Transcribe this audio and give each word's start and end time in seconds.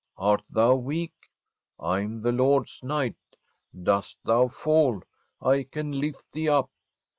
Art 0.17 0.41
thou 0.49 0.77
weak? 0.77 1.13
I 1.79 1.99
am 1.99 2.23
the 2.23 2.31
Lord's 2.31 2.81
knight. 2.81 3.17
Dost 3.83 4.17
thou 4.23 4.47
fall? 4.47 5.03
I 5.39 5.61
can 5.61 5.91
lift 5.91 6.31
thee 6.31 6.49
up. 6.49 6.71